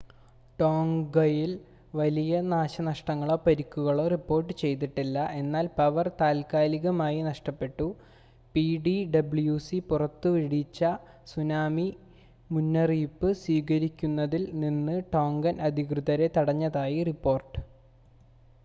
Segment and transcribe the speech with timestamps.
[0.59, 1.51] ടോംഗയിൽ
[1.95, 7.87] വലിയ നാശനഷ്ടങ്ങളോ പരിക്കുകളോ റിപ്പോർട്ട് ചെയ്തിട്ടില്ല എന്നാൽ പവർ താൽക്കാലികമായി നഷ്ടപ്പെട്ടു
[8.55, 10.81] പിടിഡബ്ല്യുസി പുറപ്പെടുവിച്ച
[11.27, 11.87] സുനാമി
[12.49, 17.57] മുന്നറിയിപ്പ് സ്വീകരിക്കുന്നതിൽ നിന്ന് ടോങ്കൻ അധികൃതരെ തടഞ്ഞതായി റിപ്പോർട്ട്